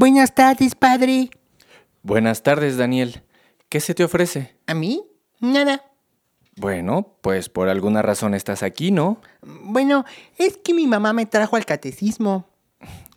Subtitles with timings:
[0.00, 1.28] Buenas tardes, padre.
[2.02, 3.22] Buenas tardes, Daniel.
[3.68, 4.56] ¿Qué se te ofrece?
[4.66, 5.02] ¿A mí?
[5.40, 5.84] Nada.
[6.56, 9.20] Bueno, pues por alguna razón estás aquí, ¿no?
[9.42, 10.06] Bueno,
[10.38, 12.48] es que mi mamá me trajo al catecismo.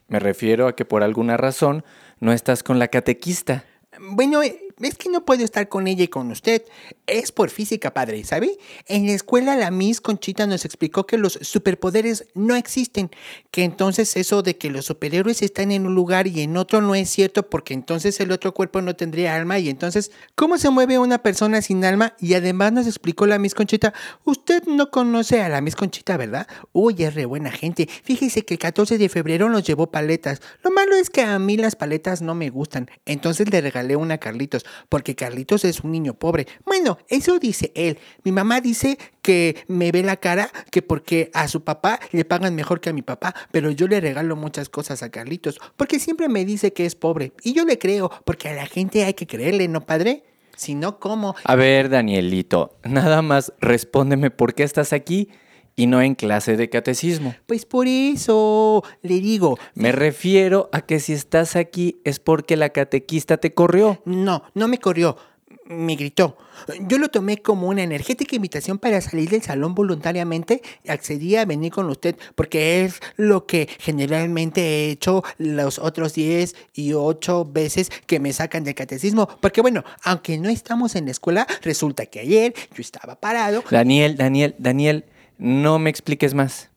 [0.09, 1.85] Me refiero a que por alguna razón
[2.19, 3.63] no estás con la catequista.
[4.01, 4.41] Bueno,
[4.85, 6.63] eh, es que no puedo estar con ella y con usted.
[7.07, 8.57] Es por física, padre, ¿sabe?
[8.87, 13.11] En la escuela la Miss Conchita nos explicó que los superpoderes no existen,
[13.51, 16.95] que entonces eso de que los superhéroes están en un lugar y en otro no
[16.95, 20.97] es cierto porque entonces el otro cuerpo no tendría alma y entonces, ¿cómo se mueve
[20.97, 22.15] una persona sin alma?
[22.19, 26.47] Y además nos explicó la Miss Conchita, usted no conoce a la Miss Conchita, ¿verdad?
[26.71, 27.87] Uy, es re buena gente.
[28.03, 30.41] Fíjese que el 14 de febrero nos llevó paletas.
[30.63, 32.89] Lo malo es que a mí las paletas no me gustan.
[33.05, 36.47] Entonces le regalé una a Carlitos, porque Carlitos es un niño pobre.
[36.66, 37.97] Bueno, eso dice él.
[38.23, 42.55] Mi mamá dice que me ve la cara que porque a su papá le pagan
[42.55, 46.29] mejor que a mi papá, pero yo le regalo muchas cosas a Carlitos, porque siempre
[46.29, 47.33] me dice que es pobre.
[47.44, 50.23] Y yo le creo, porque a la gente hay que creerle, ¿no, padre?
[50.56, 51.35] Si no, ¿cómo?
[51.44, 55.29] A ver, Danielito, nada más respóndeme por qué estás aquí
[55.75, 57.35] y no en clase de catecismo.
[57.45, 59.57] Pues por eso le digo.
[59.73, 64.01] Me refiero a que si estás aquí es porque la catequista te corrió.
[64.06, 65.17] No, no me corrió.
[65.66, 66.38] Me gritó.
[66.81, 71.45] Yo lo tomé como una energética invitación para salir del salón voluntariamente y accedí a
[71.45, 77.45] venir con usted porque es lo que generalmente he hecho los otros 10 y 8
[77.45, 79.28] veces que me sacan del catecismo.
[79.40, 83.63] Porque bueno, aunque no estamos en la escuela, resulta que ayer yo estaba parado.
[83.72, 85.05] Daniel, Daniel, Daniel,
[85.38, 86.69] no me expliques más.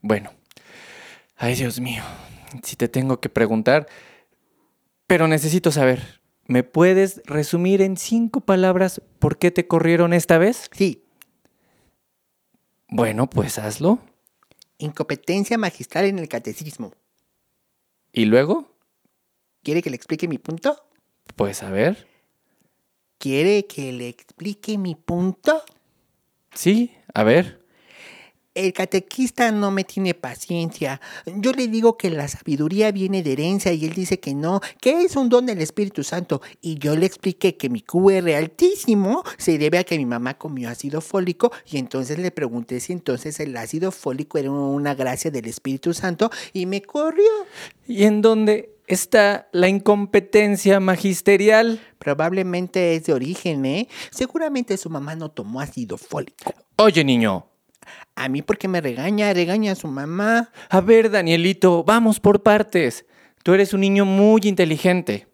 [0.00, 0.30] Bueno.
[1.36, 2.02] Ay, Dios mío.
[2.62, 3.86] Si te tengo que preguntar,
[5.06, 6.20] pero necesito saber.
[6.46, 10.68] ¿Me puedes resumir en cinco palabras por qué te corrieron esta vez?
[10.72, 11.04] Sí,
[12.88, 14.00] Bueno, pues hazlo.
[14.78, 16.92] incompetencia magistral en el catecismo.
[18.12, 18.74] ¿Y luego?
[19.62, 20.76] ¿Quiere que le explique mi punto?
[21.36, 22.08] Pues a ver.
[23.18, 25.62] ¿Quiere que le explique mi punto?
[26.52, 27.59] Sí, a ver.
[28.52, 31.00] El catequista no me tiene paciencia.
[31.24, 35.02] Yo le digo que la sabiduría viene de herencia y él dice que no, que
[35.02, 36.42] es un don del Espíritu Santo.
[36.60, 40.68] Y yo le expliqué que mi QR altísimo se debe a que mi mamá comió
[40.68, 45.46] ácido fólico y entonces le pregunté si entonces el ácido fólico era una gracia del
[45.46, 47.30] Espíritu Santo y me corrió.
[47.86, 51.80] ¿Y en dónde está la incompetencia magisterial?
[52.00, 53.88] Probablemente es de origen, ¿eh?
[54.10, 56.52] Seguramente su mamá no tomó ácido fólico.
[56.76, 57.49] Oye, niño.
[58.14, 60.50] A mí porque me regaña, regaña a su mamá.
[60.68, 63.06] A ver, Danielito, vamos por partes.
[63.42, 65.26] Tú eres un niño muy inteligente.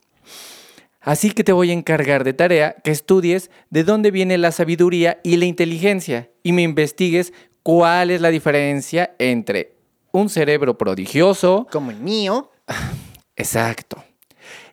[1.01, 5.21] Así que te voy a encargar de tarea que estudies de dónde viene la sabiduría
[5.23, 9.77] y la inteligencia y me investigues cuál es la diferencia entre
[10.11, 12.51] un cerebro prodigioso, Como el mío.
[13.37, 14.03] exacto,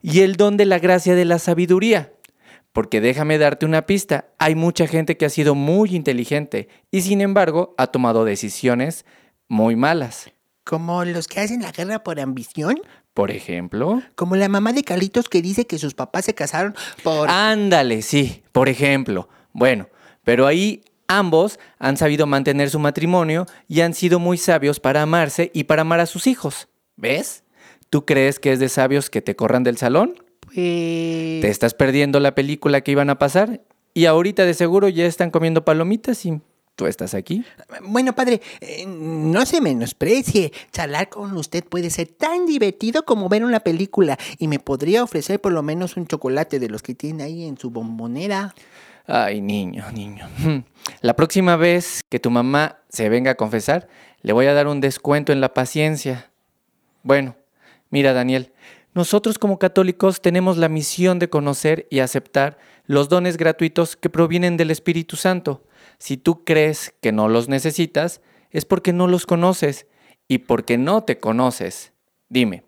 [0.01, 2.13] y el don de la gracia de la sabiduría.
[2.73, 7.21] Porque déjame darte una pista, hay mucha gente que ha sido muy inteligente y sin
[7.21, 9.05] embargo ha tomado decisiones
[9.47, 10.31] muy malas.
[10.65, 12.81] Como los que hacen la guerra por ambición.
[13.13, 17.29] Por ejemplo, Como la mamá de Carlitos que dice que sus papás se casaron por...
[17.29, 19.29] Ándale, sí, por ejemplo.
[19.51, 19.87] Bueno,
[20.23, 25.51] pero ahí ambos han sabido mantener su matrimonio y han sido muy sabios para amarse
[25.53, 26.69] y para amar a sus hijos.
[26.95, 27.43] ¿Ves?
[27.91, 30.22] ¿Tú crees que es de sabios que te corran del salón?
[30.53, 31.41] Pues...
[31.41, 33.61] Te estás perdiendo la película que iban a pasar
[33.93, 36.41] y ahorita de seguro ya están comiendo palomitas y
[36.75, 37.43] tú estás aquí.
[37.83, 40.51] Bueno, padre, eh, no se menosprecie.
[40.71, 45.41] Charlar con usted puede ser tan divertido como ver una película y me podría ofrecer
[45.41, 48.53] por lo menos un chocolate de los que tiene ahí en su bombonera.
[49.05, 50.27] Ay, niño, niño.
[51.01, 53.87] La próxima vez que tu mamá se venga a confesar,
[54.21, 56.31] le voy a dar un descuento en la paciencia.
[57.03, 57.35] Bueno,
[57.89, 58.52] mira, Daniel,
[58.93, 64.55] nosotros como católicos tenemos la misión de conocer y aceptar los dones gratuitos que provienen
[64.55, 65.65] del Espíritu Santo.
[65.97, 69.87] Si tú crees que no los necesitas, es porque no los conoces
[70.27, 71.93] y porque no te conoces.
[72.29, 72.63] Dime,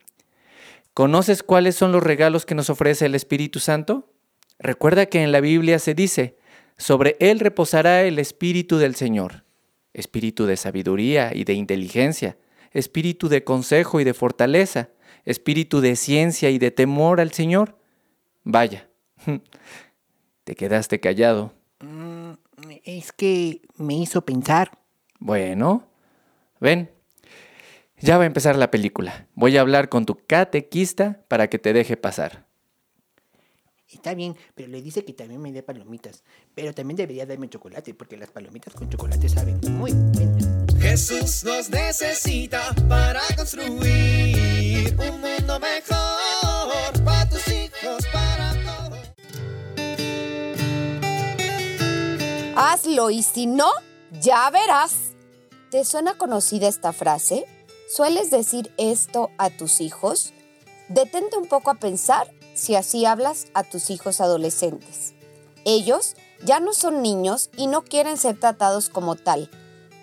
[0.94, 4.12] ¿conoces cuáles son los regalos que nos ofrece el Espíritu Santo?
[4.58, 6.38] Recuerda que en la Biblia se dice,
[6.78, 9.44] sobre él reposará el Espíritu del Señor,
[9.94, 12.38] espíritu de sabiduría y de inteligencia,
[12.72, 14.90] espíritu de consejo y de fortaleza,
[15.24, 17.78] espíritu de ciencia y de temor al Señor.
[18.44, 18.90] Vaya,
[20.44, 21.54] te quedaste callado.
[21.80, 22.34] Mm,
[22.84, 24.78] es que me hizo pensar.
[25.20, 25.88] Bueno,
[26.60, 26.92] ven,
[28.00, 29.28] ya va a empezar la película.
[29.36, 32.46] Voy a hablar con tu catequista para que te deje pasar.
[33.96, 36.24] Está bien, pero le dice que también me dé palomitas.
[36.54, 40.38] Pero también debería darme chocolate, porque las palomitas con chocolate saben muy bien.
[40.80, 44.45] Jesús nos necesita para construir
[45.74, 49.00] mejor para tus hijos, para todos.
[52.56, 53.72] Hazlo y si no,
[54.22, 54.96] ya verás.
[55.72, 57.46] ¿Te suena conocida esta frase?
[57.90, 60.34] ¿Sueles decir esto a tus hijos?
[60.88, 65.14] Detente un poco a pensar si así hablas a tus hijos adolescentes.
[65.66, 69.50] Ellos ya no son niños y no quieren ser tratados como tal.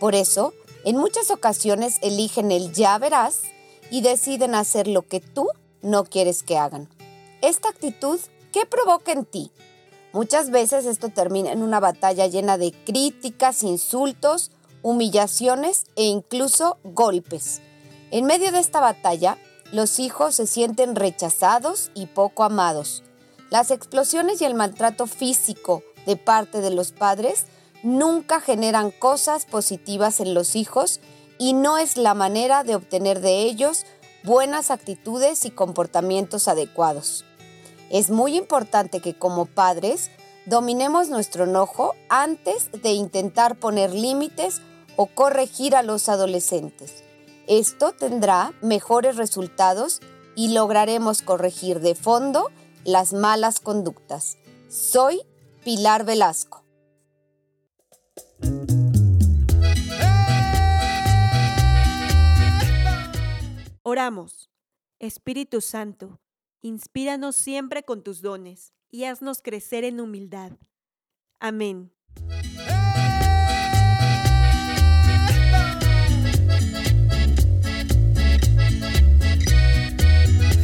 [0.00, 0.53] Por eso,
[0.85, 3.43] en muchas ocasiones eligen el ya verás
[3.93, 5.47] y deciden hacer lo que tú
[5.83, 6.89] no quieres que hagan.
[7.43, 8.19] Esta actitud,
[8.50, 9.53] ¿qué provoca en ti?
[10.15, 14.50] Muchas veces esto termina en una batalla llena de críticas, insultos,
[14.81, 17.61] humillaciones e incluso golpes.
[18.11, 19.37] En medio de esta batalla,
[19.73, 23.03] los hijos se sienten rechazados y poco amados.
[23.50, 27.44] Las explosiones y el maltrato físico de parte de los padres
[27.83, 31.00] nunca generan cosas positivas en los hijos
[31.43, 33.85] y no es la manera de obtener de ellos
[34.23, 37.25] buenas actitudes y comportamientos adecuados.
[37.91, 40.12] Es muy importante que como padres
[40.47, 44.61] dominemos nuestro enojo antes de intentar poner límites
[44.94, 47.03] o corregir a los adolescentes.
[47.49, 50.00] Esto tendrá mejores resultados
[50.37, 52.50] y lograremos corregir de fondo
[52.85, 54.37] las malas conductas.
[54.69, 55.23] Soy
[55.65, 56.62] Pilar Velasco.
[63.93, 64.49] Oramos.
[65.00, 66.19] Espíritu Santo,
[66.62, 70.53] inspíranos siempre con tus dones y haznos crecer en humildad.
[71.39, 71.93] Amén.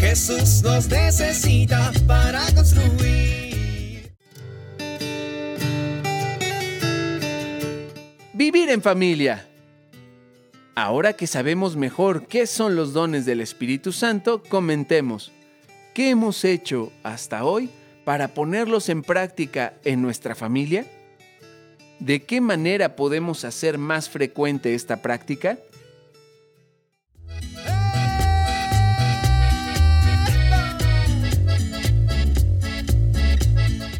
[0.00, 4.16] Jesús nos necesita para construir.
[8.32, 9.46] Vivir en familia.
[10.80, 15.32] Ahora que sabemos mejor qué son los dones del Espíritu Santo, comentemos,
[15.92, 17.69] ¿qué hemos hecho hasta hoy
[18.04, 20.86] para ponerlos en práctica en nuestra familia?
[21.98, 25.58] ¿De qué manera podemos hacer más frecuente esta práctica?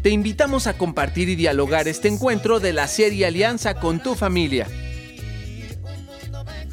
[0.01, 4.65] Te invitamos a compartir y dialogar este encuentro de la serie Alianza con tu familia.